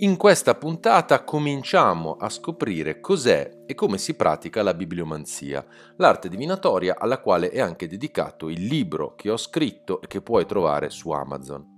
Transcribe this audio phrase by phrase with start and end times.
[0.00, 5.64] In questa puntata cominciamo a scoprire cos'è e come si pratica la bibliomanzia,
[5.96, 10.44] l'arte divinatoria alla quale è anche dedicato il libro che ho scritto e che puoi
[10.44, 11.76] trovare su Amazon.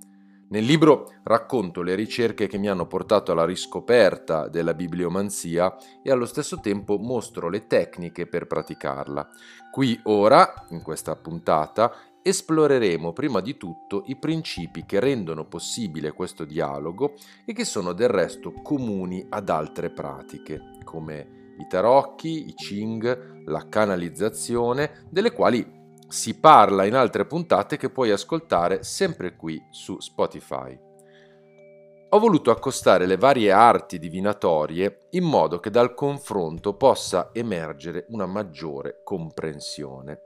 [0.51, 6.27] Nel libro racconto le ricerche che mi hanno portato alla riscoperta della bibliomanzia e allo
[6.27, 9.29] stesso tempo mostro le tecniche per praticarla.
[9.71, 11.93] Qui ora, in questa puntata,
[12.29, 18.09] esploreremo prima di tutto i principi che rendono possibile questo dialogo e che sono del
[18.09, 25.77] resto comuni ad altre pratiche, come i tarocchi, i Ching, la canalizzazione, delle quali
[26.09, 30.79] si parla in altre puntate che puoi ascoltare sempre qui su Spotify.
[32.11, 38.25] Ho voluto accostare le varie arti divinatorie in modo che dal confronto possa emergere una
[38.25, 40.23] maggiore comprensione.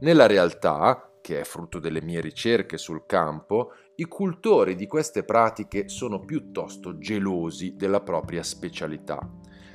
[0.00, 5.88] Nella realtà, che è frutto delle mie ricerche sul campo, i cultori di queste pratiche
[5.88, 9.26] sono piuttosto gelosi della propria specialità.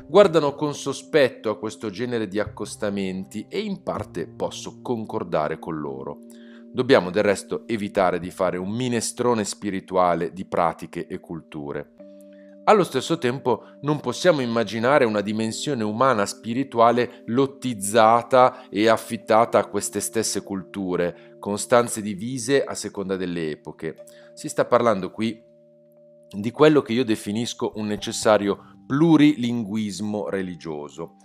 [0.05, 6.19] Guardano con sospetto a questo genere di accostamenti e in parte posso concordare con loro.
[6.71, 11.98] Dobbiamo del resto evitare di fare un minestrone spirituale di pratiche e culture.
[12.69, 19.99] Allo stesso tempo non possiamo immaginare una dimensione umana spirituale lottizzata e affittata a queste
[19.99, 23.95] stesse culture, con stanze divise a seconda delle epoche.
[24.35, 25.41] Si sta parlando qui
[26.29, 31.15] di quello che io definisco un necessario plurilinguismo religioso.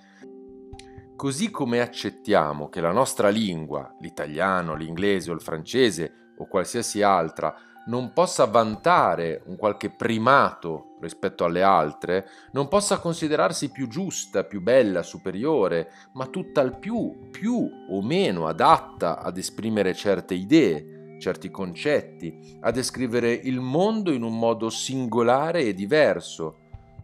[1.15, 7.55] Così come accettiamo che la nostra lingua, l'italiano, l'inglese o il francese o qualsiasi altra,
[7.87, 14.63] non possa vantare un qualche primato rispetto alle altre, non possa considerarsi più giusta, più
[14.63, 22.59] bella, superiore, ma tutt'al più, più o meno adatta ad esprimere certe idee, certi concetti,
[22.61, 26.57] a descrivere il mondo in un modo singolare e diverso.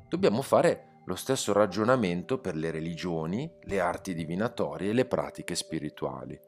[0.08, 6.38] Dobbiamo fare lo stesso ragionamento per le religioni, le arti divinatorie e le pratiche spirituali.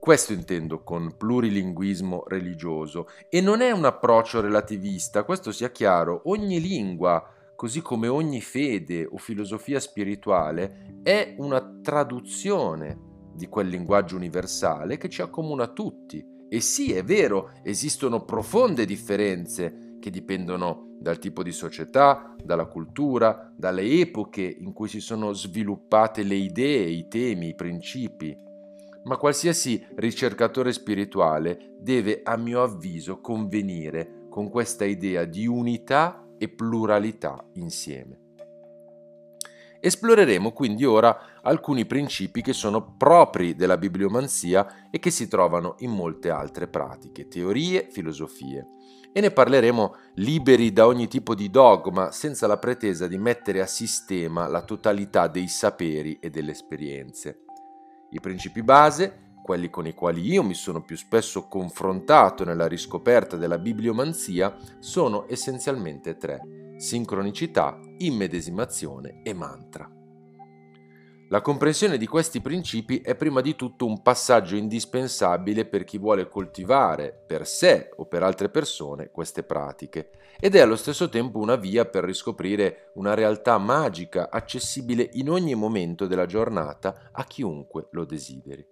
[0.00, 3.06] Questo intendo con plurilinguismo religioso.
[3.28, 7.22] E non è un approccio relativista, questo sia chiaro, ogni lingua,
[7.54, 15.10] così come ogni fede o filosofia spirituale, è una traduzione di quel linguaggio universale che
[15.10, 16.24] ci accomuna tutti.
[16.48, 23.52] E sì, è vero, esistono profonde differenze che dipendono dal tipo di società, dalla cultura,
[23.54, 28.48] dalle epoche in cui si sono sviluppate le idee, i temi, i principi
[29.04, 36.48] ma qualsiasi ricercatore spirituale deve, a mio avviso, convenire con questa idea di unità e
[36.48, 38.28] pluralità insieme.
[39.82, 45.90] Esploreremo quindi ora alcuni principi che sono propri della bibliomanzia e che si trovano in
[45.90, 48.66] molte altre pratiche, teorie, filosofie.
[49.12, 53.66] E ne parleremo liberi da ogni tipo di dogma, senza la pretesa di mettere a
[53.66, 57.44] sistema la totalità dei saperi e delle esperienze.
[58.10, 63.36] I principi base, quelli con i quali io mi sono più spesso confrontato nella riscoperta
[63.36, 66.40] della bibliomanzia, sono essenzialmente tre:
[66.76, 69.90] sincronicità, immedesimazione e mantra.
[71.32, 76.26] La comprensione di questi principi è prima di tutto un passaggio indispensabile per chi vuole
[76.26, 81.54] coltivare per sé o per altre persone queste pratiche ed è allo stesso tempo una
[81.54, 88.04] via per riscoprire una realtà magica accessibile in ogni momento della giornata a chiunque lo
[88.04, 88.66] desideri.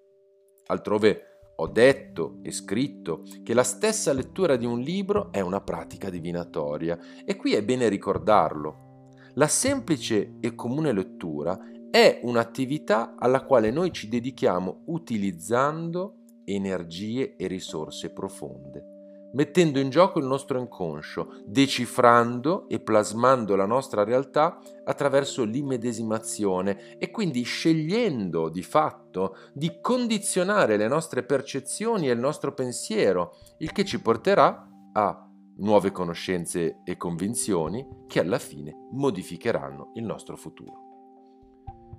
[0.67, 6.11] Altrove ho detto e scritto che la stessa lettura di un libro è una pratica
[6.11, 8.87] divinatoria e qui è bene ricordarlo.
[9.35, 11.57] La semplice e comune lettura
[11.91, 20.19] è un'attività alla quale noi ci dedichiamo utilizzando energie e risorse profonde, mettendo in gioco
[20.19, 28.62] il nostro inconscio, decifrando e plasmando la nostra realtà attraverso l'immedesimazione e quindi scegliendo di
[28.62, 35.26] fatto di condizionare le nostre percezioni e il nostro pensiero, il che ci porterà a
[35.58, 40.88] nuove conoscenze e convinzioni che alla fine modificheranno il nostro futuro.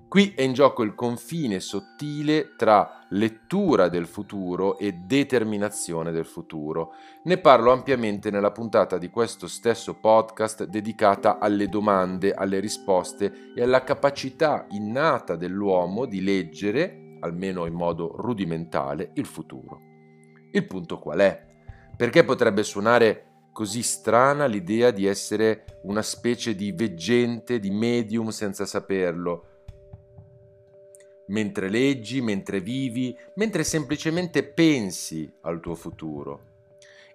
[0.10, 6.94] Qui è in gioco il confine sottile tra lettura del futuro e determinazione del futuro.
[7.26, 13.62] Ne parlo ampiamente nella puntata di questo stesso podcast dedicata alle domande, alle risposte e
[13.62, 19.80] alla capacità innata dell'uomo di leggere, almeno in modo rudimentale, il futuro.
[20.50, 21.46] Il punto qual è?
[21.96, 28.66] Perché potrebbe suonare così strana l'idea di essere una specie di veggente, di medium senza
[28.66, 29.44] saperlo?
[31.30, 36.48] Mentre leggi, mentre vivi, mentre semplicemente pensi al tuo futuro.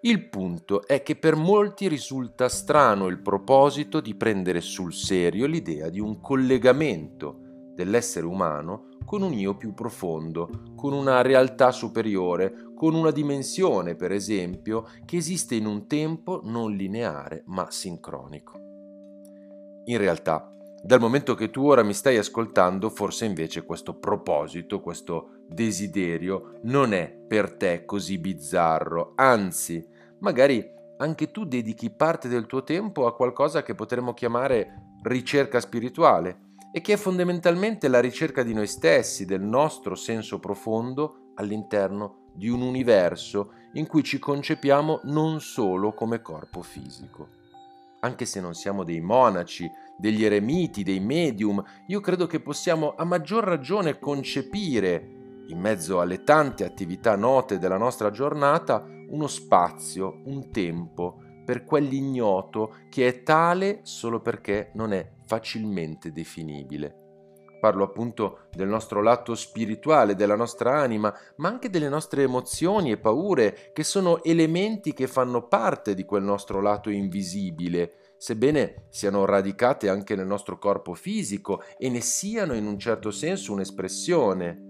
[0.00, 5.88] Il punto è che per molti risulta strano il proposito di prendere sul serio l'idea
[5.88, 7.38] di un collegamento
[7.74, 14.12] dell'essere umano con un io più profondo, con una realtà superiore, con una dimensione, per
[14.12, 18.58] esempio, che esiste in un tempo non lineare ma sincronico.
[19.86, 20.53] In realtà,
[20.84, 26.92] dal momento che tu ora mi stai ascoltando, forse invece questo proposito, questo desiderio non
[26.92, 29.82] è per te così bizzarro, anzi,
[30.18, 30.62] magari
[30.98, 36.40] anche tu dedichi parte del tuo tempo a qualcosa che potremmo chiamare ricerca spirituale,
[36.70, 42.48] e che è fondamentalmente la ricerca di noi stessi, del nostro senso profondo all'interno di
[42.50, 47.28] un universo in cui ci concepiamo non solo come corpo fisico.
[48.00, 53.04] Anche se non siamo dei monaci, degli eremiti, dei medium, io credo che possiamo a
[53.04, 55.10] maggior ragione concepire,
[55.48, 62.76] in mezzo alle tante attività note della nostra giornata, uno spazio, un tempo per quell'ignoto
[62.88, 67.00] che è tale solo perché non è facilmente definibile.
[67.60, 72.98] Parlo appunto del nostro lato spirituale, della nostra anima, ma anche delle nostre emozioni e
[72.98, 79.88] paure, che sono elementi che fanno parte di quel nostro lato invisibile, sebbene siano radicate
[79.88, 84.62] anche nel nostro corpo fisico e ne siano in un certo senso un'espressione.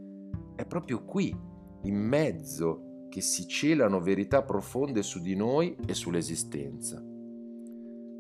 [0.56, 1.34] È proprio qui,
[1.82, 7.02] in mezzo, che si celano verità profonde su di noi e sull'esistenza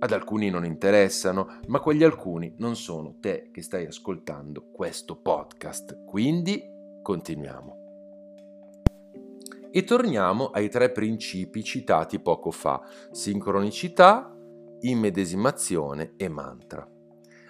[0.04, 6.04] ad alcuni non interessano, ma quegli alcuni non sono te che stai ascoltando questo podcast.
[6.04, 6.62] Quindi
[7.00, 7.78] continuiamo.
[9.70, 14.33] E torniamo ai tre principi citati poco fa, sincronicità,
[14.88, 16.88] immedesimazione e mantra.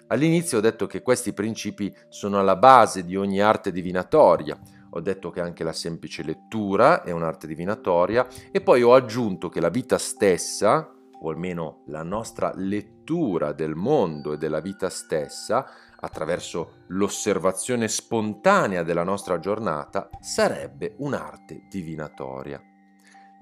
[0.09, 4.59] All'inizio ho detto che questi principi sono alla base di ogni arte divinatoria,
[4.91, 9.61] ho detto che anche la semplice lettura è un'arte divinatoria e poi ho aggiunto che
[9.61, 10.89] la vita stessa,
[11.21, 15.67] o almeno la nostra lettura del mondo e della vita stessa,
[15.99, 22.63] attraverso l'osservazione spontanea della nostra giornata, sarebbe un'arte divinatoria.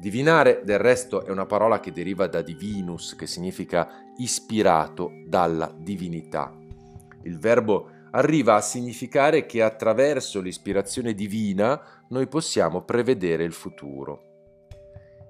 [0.03, 6.53] Divinare, del resto, è una parola che deriva da divinus, che significa ispirato dalla divinità.
[7.23, 14.25] Il verbo arriva a significare che attraverso l'ispirazione divina noi possiamo prevedere il futuro.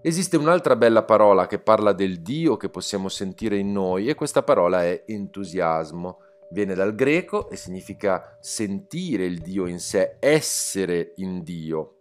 [0.00, 4.42] Esiste un'altra bella parola che parla del Dio che possiamo sentire in noi e questa
[4.42, 6.20] parola è entusiasmo.
[6.50, 11.96] Viene dal greco e significa sentire il Dio in sé, essere in Dio.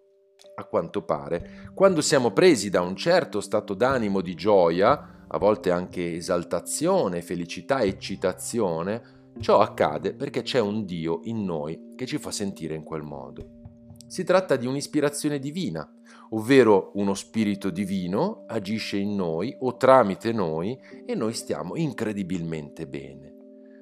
[0.55, 5.71] A quanto pare, quando siamo presi da un certo stato d'animo di gioia, a volte
[5.71, 12.31] anche esaltazione, felicità, eccitazione, ciò accade perché c'è un Dio in noi che ci fa
[12.31, 13.59] sentire in quel modo.
[14.07, 15.89] Si tratta di un'ispirazione divina,
[16.31, 23.30] ovvero uno spirito divino agisce in noi o tramite noi e noi stiamo incredibilmente bene.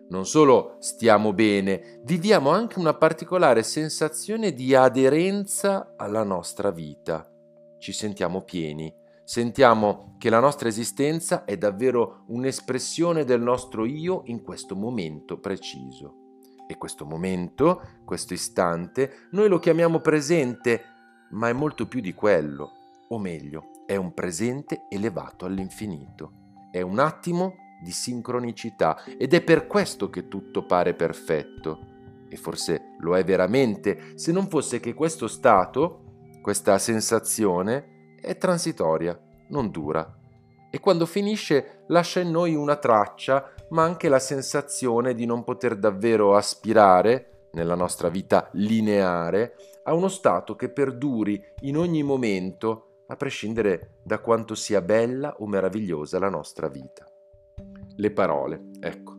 [0.10, 7.32] Non solo stiamo bene, viviamo anche una particolare sensazione di aderenza alla nostra vita.
[7.78, 8.92] Ci sentiamo pieni,
[9.24, 16.16] sentiamo che la nostra esistenza è davvero un'espressione del nostro io in questo momento preciso.
[16.68, 20.82] E questo momento, questo istante, noi lo chiamiamo presente,
[21.32, 22.72] ma è molto più di quello,
[23.10, 26.32] o meglio, è un presente elevato all'infinito.
[26.72, 31.88] È un attimo di sincronicità ed è per questo che tutto pare perfetto.
[32.30, 36.04] E forse lo è veramente se non fosse che questo stato,
[36.42, 39.20] questa sensazione, è transitoria,
[39.50, 40.16] non dura.
[40.72, 45.76] E quando finisce lascia in noi una traccia ma anche la sensazione di non poter
[45.76, 53.16] davvero aspirare, nella nostra vita lineare, a uno stato che perduri in ogni momento, a
[53.16, 57.09] prescindere da quanto sia bella o meravigliosa la nostra vita.
[58.00, 59.18] Le parole, ecco.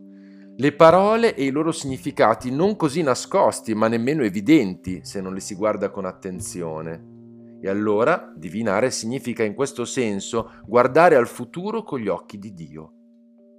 [0.57, 5.41] Le parole e i loro significati non così nascosti, ma nemmeno evidenti se non le
[5.41, 7.59] si guarda con attenzione.
[7.61, 12.95] E allora divinare significa in questo senso guardare al futuro con gli occhi di Dio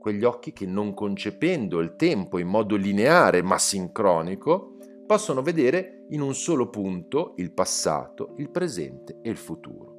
[0.01, 6.21] quegli occhi che non concependo il tempo in modo lineare ma sincronico, possono vedere in
[6.21, 9.93] un solo punto il passato, il presente e il futuro.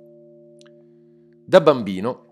[1.47, 2.32] Da bambino,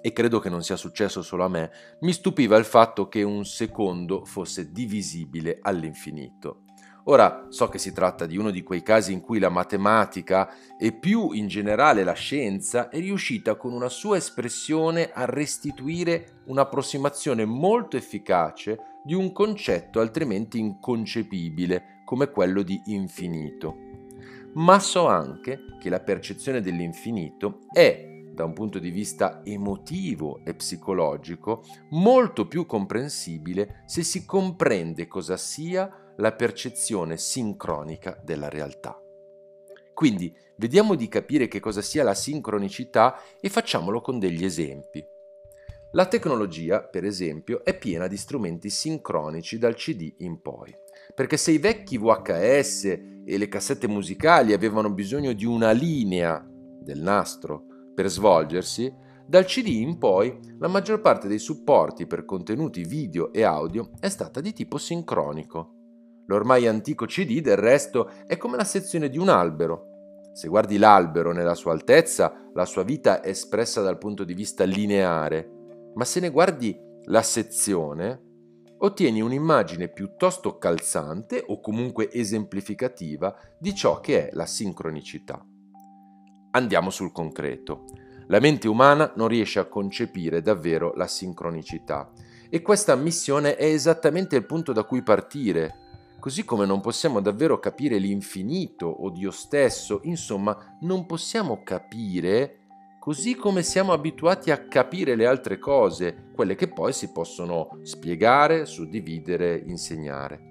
[0.00, 3.44] e credo che non sia successo solo a me, mi stupiva il fatto che un
[3.44, 6.64] secondo fosse divisibile all'infinito.
[7.04, 10.92] Ora so che si tratta di uno di quei casi in cui la matematica e
[10.92, 17.96] più in generale la scienza è riuscita con una sua espressione a restituire un'approssimazione molto
[17.96, 23.88] efficace di un concetto altrimenti inconcepibile come quello di infinito.
[24.54, 30.54] Ma so anche che la percezione dell'infinito è da un punto di vista emotivo e
[30.54, 39.00] psicologico, molto più comprensibile se si comprende cosa sia la percezione sincronica della realtà.
[39.94, 45.04] Quindi vediamo di capire che cosa sia la sincronicità e facciamolo con degli esempi.
[45.92, 50.72] La tecnologia, per esempio, è piena di strumenti sincronici dal CD in poi,
[51.14, 52.84] perché se i vecchi VHS
[53.24, 58.92] e le cassette musicali avevano bisogno di una linea del nastro per svolgersi,
[59.26, 64.08] dal CD in poi la maggior parte dei supporti per contenuti video e audio è
[64.08, 65.74] stata di tipo sincronico.
[66.26, 69.86] L'ormai antico CD del resto è come la sezione di un albero.
[70.32, 74.64] Se guardi l'albero nella sua altezza, la sua vita è espressa dal punto di vista
[74.64, 75.48] lineare,
[75.94, 78.22] ma se ne guardi la sezione,
[78.78, 85.44] ottieni un'immagine piuttosto calzante o comunque esemplificativa di ciò che è la sincronicità.
[86.52, 87.84] Andiamo sul concreto.
[88.26, 92.10] La mente umana non riesce a concepire davvero la sincronicità
[92.48, 95.88] e questa missione è esattamente il punto da cui partire.
[96.18, 102.56] Così come non possiamo davvero capire l'infinito o Dio stesso, insomma, non possiamo capire
[102.98, 108.66] così come siamo abituati a capire le altre cose, quelle che poi si possono spiegare,
[108.66, 110.48] suddividere, insegnare.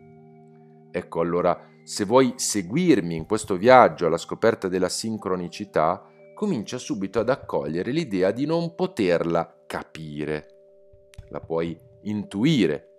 [0.92, 6.06] Ecco allora, se vuoi seguirmi in questo viaggio alla scoperta della sincronicità,
[6.36, 10.46] comincia subito ad accogliere l'idea di non poterla capire.
[11.30, 12.90] La puoi intuire,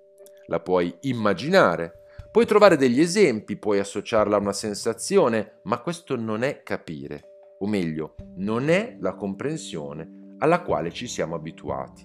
[0.47, 6.43] la puoi immaginare, puoi trovare degli esempi, puoi associarla a una sensazione, ma questo non
[6.43, 12.05] è capire o meglio, non è la comprensione alla quale ci siamo abituati.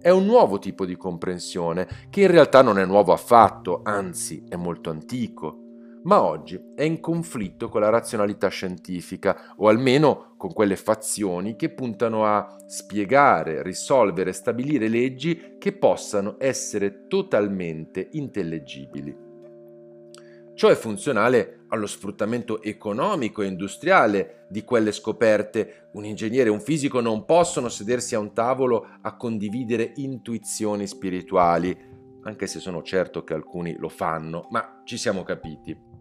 [0.00, 4.54] È un nuovo tipo di comprensione che in realtà non è nuovo affatto, anzi è
[4.54, 5.63] molto antico,
[6.04, 11.70] ma oggi è in conflitto con la razionalità scientifica o almeno con quelle fazioni che
[11.70, 19.22] puntano a spiegare, risolvere, stabilire leggi che possano essere totalmente intellegibili.
[20.54, 25.88] Ciò è funzionale allo sfruttamento economico e industriale di quelle scoperte.
[25.94, 31.76] Un ingegnere e un fisico non possono sedersi a un tavolo a condividere intuizioni spirituali,
[32.22, 35.93] anche se sono certo che alcuni lo fanno, ma ci siamo capiti.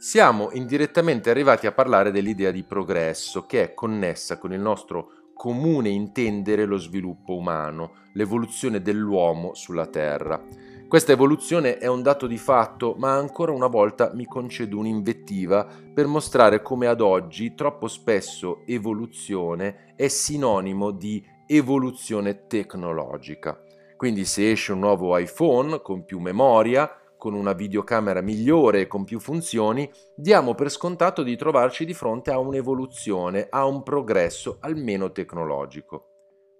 [0.00, 5.88] Siamo indirettamente arrivati a parlare dell'idea di progresso che è connessa con il nostro comune
[5.88, 10.40] intendere lo sviluppo umano, l'evoluzione dell'uomo sulla Terra.
[10.86, 16.06] Questa evoluzione è un dato di fatto, ma ancora una volta mi concedo un'invettiva per
[16.06, 23.60] mostrare come ad oggi troppo spesso evoluzione è sinonimo di evoluzione tecnologica.
[23.96, 29.04] Quindi se esce un nuovo iPhone con più memoria, con una videocamera migliore e con
[29.04, 35.12] più funzioni, diamo per scontato di trovarci di fronte a un'evoluzione, a un progresso almeno
[35.12, 36.12] tecnologico.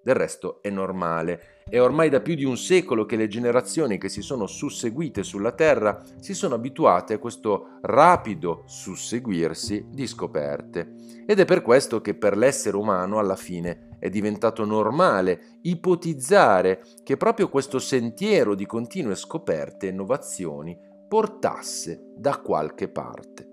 [0.02, 4.08] Del resto è normale, è ormai da più di un secolo che le generazioni che
[4.08, 10.94] si sono susseguite sulla Terra si sono abituate a questo rapido susseguirsi di scoperte.
[11.26, 17.16] Ed è per questo che per l'essere umano alla fine è diventato normale ipotizzare che
[17.16, 20.78] proprio questo sentiero di continue scoperte e innovazioni
[21.08, 23.48] portasse da qualche parte.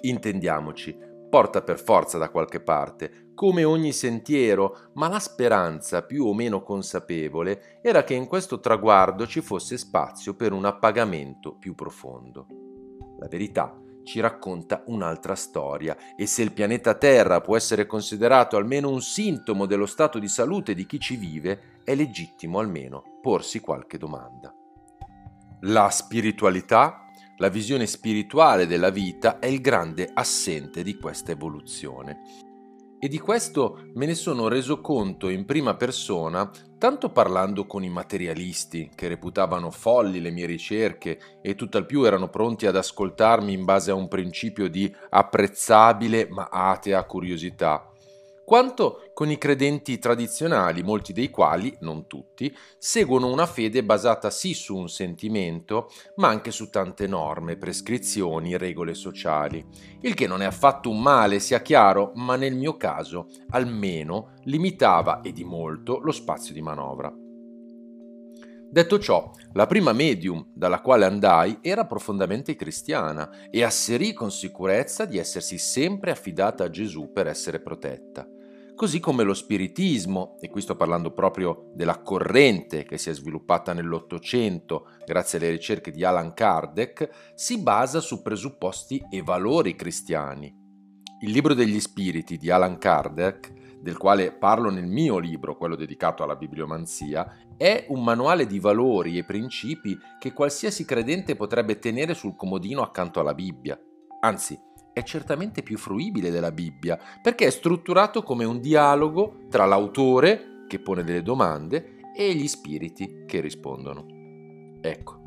[0.00, 0.98] Intendiamoci,
[1.30, 6.62] porta per forza da qualche parte, come ogni sentiero, ma la speranza, più o meno
[6.62, 12.46] consapevole, era che in questo traguardo ci fosse spazio per un appagamento più profondo.
[13.18, 13.74] La verità
[14.04, 19.66] ci racconta un'altra storia e se il pianeta Terra può essere considerato almeno un sintomo
[19.66, 24.54] dello stato di salute di chi ci vive, è legittimo almeno porsi qualche domanda.
[25.62, 27.02] La spiritualità
[27.42, 32.20] la visione spirituale della vita è il grande assente di questa evoluzione.
[33.04, 37.88] E di questo me ne sono reso conto in prima persona, tanto parlando con i
[37.88, 43.64] materialisti, che reputavano folli le mie ricerche e tutt'al più erano pronti ad ascoltarmi in
[43.64, 47.91] base a un principio di apprezzabile ma atea curiosità,
[48.52, 54.52] quanto con i credenti tradizionali, molti dei quali, non tutti, seguono una fede basata sì
[54.52, 59.66] su un sentimento, ma anche su tante norme, prescrizioni, regole sociali.
[60.02, 65.22] Il che non è affatto un male, sia chiaro, ma nel mio caso almeno limitava
[65.22, 67.10] e di molto lo spazio di manovra.
[68.70, 75.06] Detto ciò, la prima medium dalla quale andai era profondamente cristiana e asserì con sicurezza
[75.06, 78.26] di essersi sempre affidata a Gesù per essere protetta.
[78.82, 83.72] Così come lo spiritismo, e qui sto parlando proprio della corrente che si è sviluppata
[83.72, 90.52] nell'Ottocento grazie alle ricerche di Alan Kardec, si basa su presupposti e valori cristiani.
[91.20, 96.24] Il libro degli spiriti di Alan Kardec del quale parlo nel mio libro, quello dedicato
[96.24, 102.34] alla bibliomanzia, è un manuale di valori e principi che qualsiasi credente potrebbe tenere sul
[102.34, 103.80] comodino accanto alla Bibbia.
[104.22, 104.58] Anzi,
[104.92, 110.80] è certamente più fruibile della Bibbia, perché è strutturato come un dialogo tra l'autore, che
[110.80, 114.06] pone delle domande, e gli spiriti che rispondono.
[114.80, 115.20] Ecco,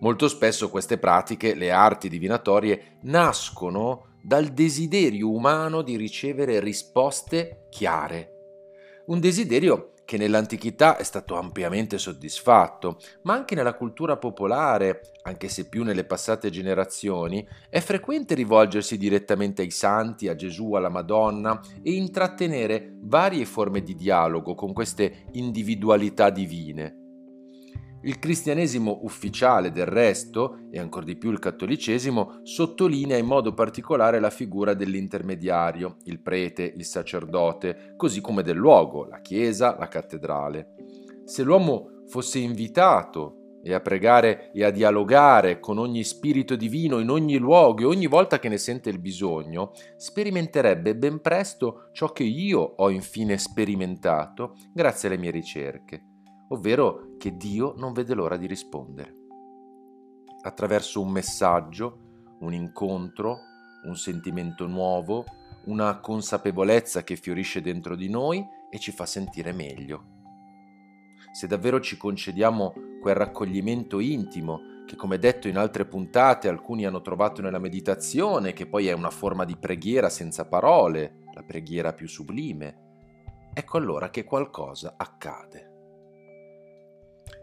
[0.00, 8.32] molto spesso queste pratiche, le arti divinatorie, nascono dal desiderio umano di ricevere risposte chiare.
[9.06, 15.68] Un desiderio che nell'antichità è stato ampiamente soddisfatto, ma anche nella cultura popolare, anche se
[15.68, 21.92] più nelle passate generazioni, è frequente rivolgersi direttamente ai santi, a Gesù, alla Madonna e
[21.92, 27.07] intrattenere varie forme di dialogo con queste individualità divine.
[28.08, 34.18] Il cristianesimo ufficiale del resto, e ancor di più il cattolicesimo, sottolinea in modo particolare
[34.18, 40.74] la figura dell'intermediario, il prete, il sacerdote, così come del luogo, la chiesa, la cattedrale.
[41.26, 47.10] Se l'uomo fosse invitato e a pregare e a dialogare con ogni spirito divino in
[47.10, 52.24] ogni luogo e ogni volta che ne sente il bisogno, sperimenterebbe ben presto ciò che
[52.24, 56.07] io ho infine sperimentato grazie alle mie ricerche
[56.48, 59.14] ovvero che Dio non vede l'ora di rispondere.
[60.42, 61.98] Attraverso un messaggio,
[62.40, 63.38] un incontro,
[63.84, 65.24] un sentimento nuovo,
[65.66, 70.16] una consapevolezza che fiorisce dentro di noi e ci fa sentire meglio.
[71.32, 77.02] Se davvero ci concediamo quel raccoglimento intimo che come detto in altre puntate alcuni hanno
[77.02, 82.08] trovato nella meditazione, che poi è una forma di preghiera senza parole, la preghiera più
[82.08, 85.67] sublime, ecco allora che qualcosa accade.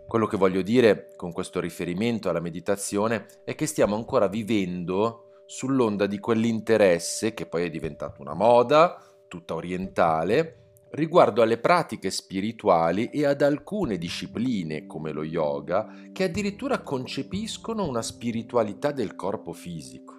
[0.07, 6.05] Quello che voglio dire con questo riferimento alla meditazione è che stiamo ancora vivendo sull'onda
[6.05, 13.25] di quell'interesse, che poi è diventato una moda, tutta orientale, riguardo alle pratiche spirituali e
[13.25, 20.13] ad alcune discipline come lo yoga che addirittura concepiscono una spiritualità del corpo fisico.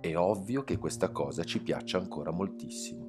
[0.00, 3.03] È ovvio che questa cosa ci piaccia ancora moltissimo.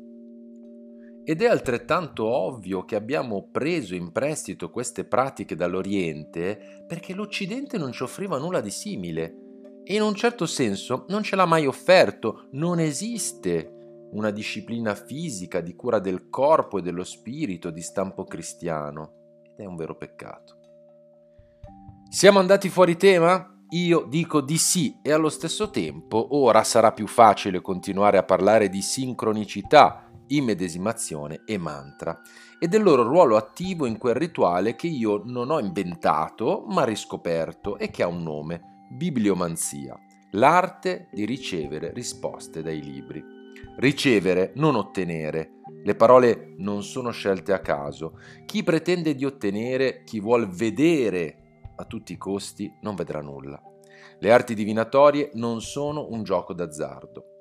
[1.27, 7.91] Ed è altrettanto ovvio che abbiamo preso in prestito queste pratiche dall'Oriente perché l'Occidente non
[7.91, 9.35] ci offriva nulla di simile
[9.83, 13.71] e in un certo senso non ce l'ha mai offerto, non esiste
[14.11, 19.65] una disciplina fisica di cura del corpo e dello spirito di stampo cristiano ed è
[19.65, 20.59] un vero peccato.
[22.07, 23.51] Siamo andati fuori tema?
[23.69, 28.69] Io dico di sì e allo stesso tempo ora sarà più facile continuare a parlare
[28.69, 32.21] di sincronicità immedesimazione e mantra
[32.59, 37.77] e del loro ruolo attivo in quel rituale che io non ho inventato ma riscoperto
[37.77, 39.97] e che ha un nome, bibliomanzia,
[40.31, 43.23] l'arte di ricevere risposte dai libri.
[43.77, 45.59] Ricevere, non ottenere.
[45.83, 48.17] Le parole non sono scelte a caso.
[48.45, 53.61] Chi pretende di ottenere, chi vuol vedere a tutti i costi, non vedrà nulla.
[54.19, 57.35] Le arti divinatorie non sono un gioco d'azzardo.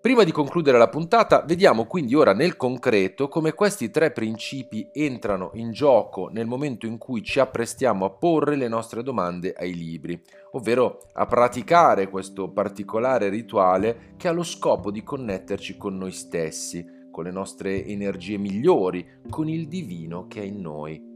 [0.00, 5.50] Prima di concludere la puntata, vediamo quindi ora nel concreto come questi tre principi entrano
[5.54, 10.18] in gioco nel momento in cui ci apprestiamo a porre le nostre domande ai libri,
[10.52, 16.82] ovvero a praticare questo particolare rituale che ha lo scopo di connetterci con noi stessi,
[17.10, 21.08] con le nostre energie migliori, con il divino che è in noi.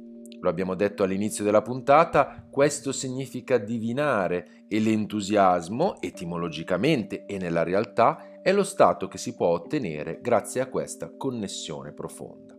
[0.43, 8.29] Lo abbiamo detto all'inizio della puntata, questo significa divinare e l'entusiasmo, etimologicamente e nella realtà,
[8.45, 12.55] è lo stato che si può ottenere grazie a questa connessione profonda.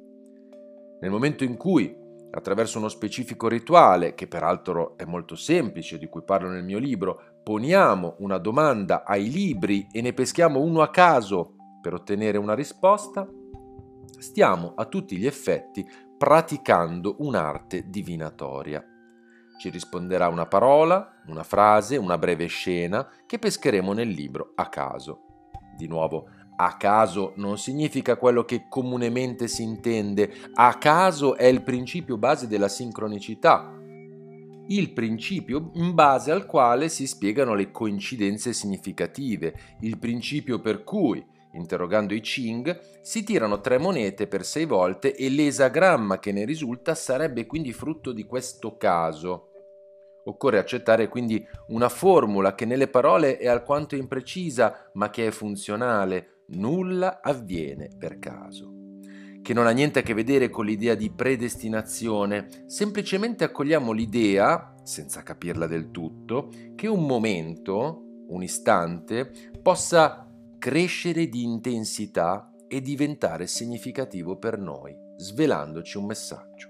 [1.00, 1.96] Nel momento in cui,
[2.32, 7.38] attraverso uno specifico rituale, che peraltro è molto semplice, di cui parlo nel mio libro,
[7.44, 13.30] poniamo una domanda ai libri e ne peschiamo uno a caso per ottenere una risposta,
[14.18, 18.84] stiamo a tutti gli effetti praticando un'arte divinatoria.
[19.60, 25.25] Ci risponderà una parola, una frase, una breve scena che pescheremo nel libro a caso.
[25.76, 31.64] Di nuovo, a caso non significa quello che comunemente si intende, a caso è il
[31.64, 33.74] principio base della sincronicità,
[34.68, 41.24] il principio in base al quale si spiegano le coincidenze significative, il principio per cui,
[41.54, 46.96] interrogando i Ching, si tirano tre monete per sei volte e l'esagramma che ne risulta
[46.96, 49.50] sarebbe quindi frutto di questo caso.
[50.28, 56.44] Occorre accettare quindi una formula che nelle parole è alquanto imprecisa, ma che è funzionale.
[56.48, 58.72] Nulla avviene per caso.
[59.42, 65.22] Che non ha niente a che vedere con l'idea di predestinazione, semplicemente accogliamo l'idea, senza
[65.22, 74.38] capirla del tutto, che un momento, un istante, possa crescere di intensità e diventare significativo
[74.38, 76.70] per noi, svelandoci un messaggio.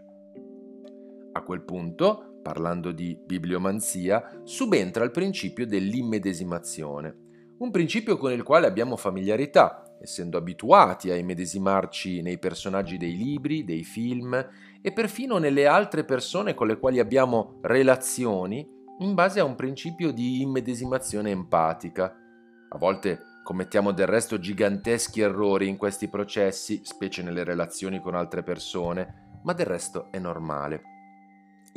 [1.32, 8.67] A quel punto, parlando di bibliomanzia, subentra il principio dell'immedesimazione, un principio con il quale
[8.67, 14.47] abbiamo familiarità, essendo abituati a immedesimarci nei personaggi dei libri, dei film
[14.79, 18.63] e perfino nelle altre persone con le quali abbiamo relazioni
[18.99, 22.15] in base a un principio di immedesimazione empatica.
[22.69, 28.43] A volte commettiamo del resto giganteschi errori in questi processi, specie nelle relazioni con altre
[28.43, 30.94] persone, ma del resto è normale.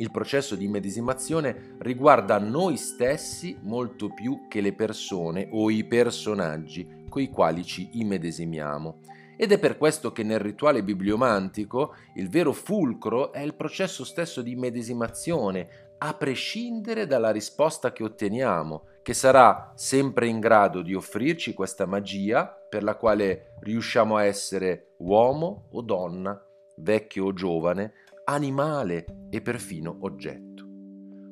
[0.01, 7.05] Il processo di immedesimazione riguarda noi stessi molto più che le persone o i personaggi
[7.09, 8.99] coi quali ci immedesimiamo.
[9.35, 14.41] Ed è per questo che nel rituale bibliomantico il vero fulcro è il processo stesso
[14.41, 21.53] di immedesimazione, a prescindere dalla risposta che otteniamo, che sarà sempre in grado di offrirci
[21.53, 26.41] questa magia per la quale riusciamo a essere uomo o donna,
[26.77, 27.93] vecchio o giovane,
[28.29, 30.63] animale e perfino oggetto.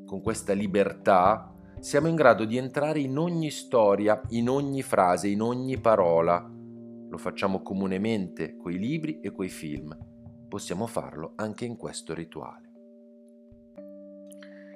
[0.05, 5.41] Con questa libertà siamo in grado di entrare in ogni storia, in ogni frase, in
[5.41, 6.43] ogni parola.
[7.09, 9.95] Lo facciamo comunemente coi libri e coi film.
[10.49, 12.65] Possiamo farlo anche in questo rituale.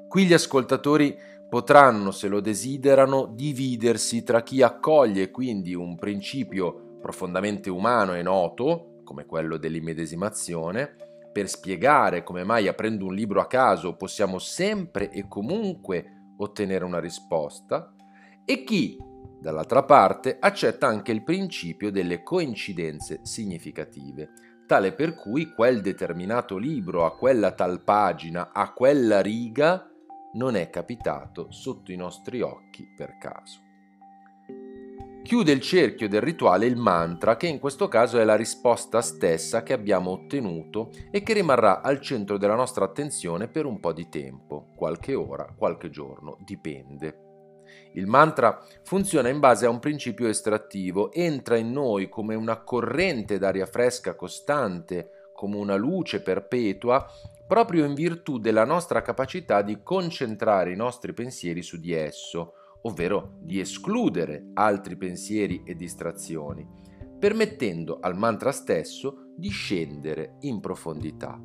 [0.07, 1.17] Qui gli ascoltatori
[1.49, 8.99] potranno, se lo desiderano, dividersi tra chi accoglie quindi un principio profondamente umano e noto,
[9.03, 15.27] come quello dell'immedesimazione, per spiegare come mai aprendo un libro a caso possiamo sempre e
[15.27, 17.93] comunque ottenere una risposta,
[18.45, 18.97] e chi,
[19.39, 24.31] dall'altra parte, accetta anche il principio delle coincidenze significative,
[24.65, 29.89] tale per cui quel determinato libro a quella tal pagina, a quella riga,
[30.33, 33.70] non è capitato sotto i nostri occhi per caso.
[35.23, 39.61] Chiude il cerchio del rituale il mantra, che in questo caso è la risposta stessa
[39.61, 44.09] che abbiamo ottenuto e che rimarrà al centro della nostra attenzione per un po' di
[44.09, 47.29] tempo, qualche ora, qualche giorno, dipende.
[47.93, 53.37] Il mantra funziona in base a un principio estrattivo, entra in noi come una corrente
[53.37, 57.05] d'aria fresca costante, come una luce perpetua,
[57.47, 63.37] proprio in virtù della nostra capacità di concentrare i nostri pensieri su di esso, ovvero
[63.41, 66.67] di escludere altri pensieri e distrazioni,
[67.19, 71.39] permettendo al mantra stesso di scendere in profondità,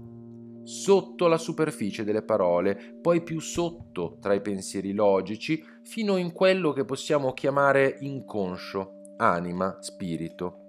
[0.66, 6.72] sotto la superficie delle parole, poi più sotto tra i pensieri logici, fino in quello
[6.72, 10.62] che possiamo chiamare inconscio, anima, spirito.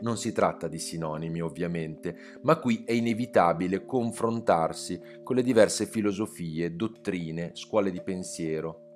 [0.00, 6.76] Non si tratta di sinonimi ovviamente, ma qui è inevitabile confrontarsi con le diverse filosofie,
[6.76, 8.87] dottrine, scuole di pensiero,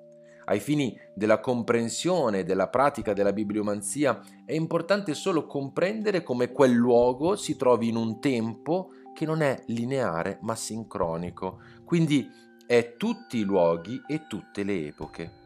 [0.45, 6.73] ai fini della comprensione e della pratica della bibliomanzia è importante solo comprendere come quel
[6.73, 12.29] luogo si trovi in un tempo che non è lineare ma sincronico, quindi
[12.65, 15.41] è tutti i luoghi e tutte le epoche.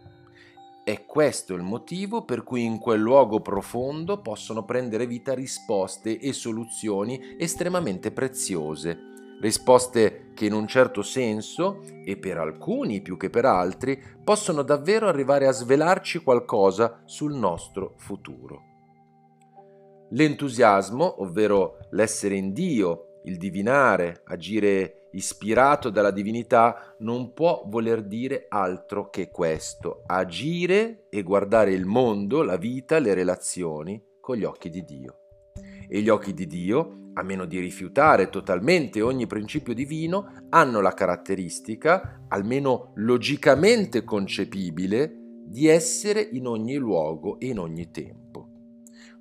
[0.84, 6.32] È questo il motivo per cui in quel luogo profondo possono prendere vita risposte e
[6.32, 13.46] soluzioni estremamente preziose risposte che in un certo senso, e per alcuni più che per
[13.46, 18.62] altri, possono davvero arrivare a svelarci qualcosa sul nostro futuro.
[20.12, 28.46] L'entusiasmo, ovvero l'essere in Dio, il divinare, agire ispirato dalla divinità, non può voler dire
[28.48, 34.70] altro che questo, agire e guardare il mondo, la vita, le relazioni con gli occhi
[34.70, 35.18] di Dio.
[35.90, 40.94] E gli occhi di Dio a meno di rifiutare totalmente ogni principio divino, hanno la
[40.94, 48.48] caratteristica, almeno logicamente concepibile, di essere in ogni luogo e in ogni tempo.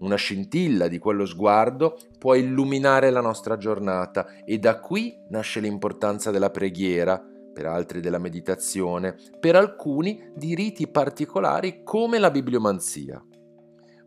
[0.01, 6.31] Una scintilla di quello sguardo può illuminare la nostra giornata e da qui nasce l'importanza
[6.31, 7.19] della preghiera,
[7.55, 13.25] per altri della meditazione, per alcuni di riti particolari come la bibliomanzia,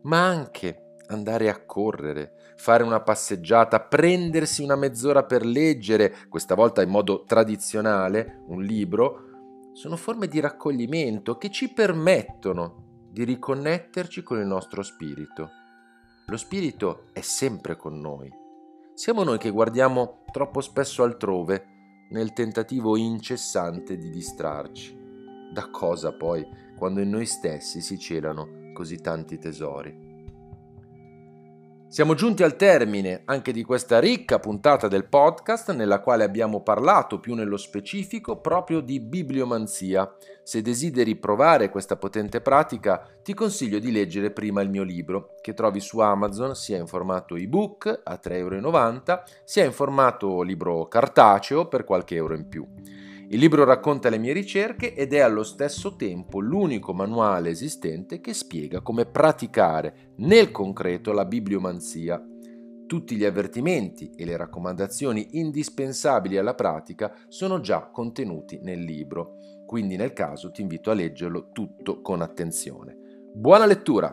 [0.03, 6.81] ma anche andare a correre, fare una passeggiata, prendersi una mezz'ora per leggere, questa volta
[6.81, 9.27] in modo tradizionale, un libro,
[9.73, 15.49] sono forme di raccoglimento che ci permettono di riconnetterci con il nostro spirito.
[16.27, 18.31] Lo spirito è sempre con noi.
[18.93, 21.65] Siamo noi che guardiamo troppo spesso altrove
[22.11, 24.97] nel tentativo incessante di distrarci.
[25.53, 26.45] Da cosa poi,
[26.77, 30.08] quando in noi stessi si celano così tanti tesori?
[31.89, 37.19] Siamo giunti al termine anche di questa ricca puntata del podcast nella quale abbiamo parlato
[37.19, 40.07] più nello specifico proprio di bibliomanzia.
[40.43, 45.55] Se desideri provare questa potente pratica ti consiglio di leggere prima il mio libro che
[45.55, 51.67] trovi su Amazon sia in formato ebook a 3,90 euro sia in formato libro cartaceo
[51.67, 52.67] per qualche euro in più.
[53.31, 58.33] Il libro racconta le mie ricerche ed è allo stesso tempo l'unico manuale esistente che
[58.33, 62.19] spiega come praticare nel concreto la bibliomanzia.
[62.87, 69.35] Tutti gli avvertimenti e le raccomandazioni indispensabili alla pratica sono già contenuti nel libro,
[69.67, 72.97] quindi nel caso ti invito a leggerlo tutto con attenzione.
[73.31, 74.11] Buona lettura!